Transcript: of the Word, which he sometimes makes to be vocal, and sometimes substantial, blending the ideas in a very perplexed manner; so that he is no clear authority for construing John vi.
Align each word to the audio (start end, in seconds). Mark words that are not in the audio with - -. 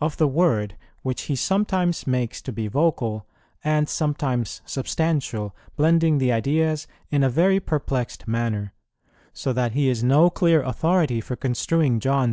of 0.00 0.16
the 0.16 0.26
Word, 0.26 0.78
which 1.02 1.24
he 1.24 1.36
sometimes 1.36 2.06
makes 2.06 2.40
to 2.40 2.50
be 2.50 2.68
vocal, 2.68 3.26
and 3.62 3.86
sometimes 3.86 4.62
substantial, 4.64 5.54
blending 5.76 6.16
the 6.16 6.32
ideas 6.32 6.86
in 7.10 7.22
a 7.22 7.28
very 7.28 7.60
perplexed 7.60 8.26
manner; 8.26 8.72
so 9.34 9.52
that 9.52 9.72
he 9.72 9.90
is 9.90 10.02
no 10.02 10.30
clear 10.30 10.62
authority 10.62 11.20
for 11.20 11.36
construing 11.36 12.00
John 12.00 12.30
vi. - -